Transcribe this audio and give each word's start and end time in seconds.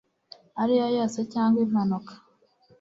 ariyo 0.61 0.87
yose 0.97 1.19
cyangwa 1.33 1.59
impanuka 1.65 2.13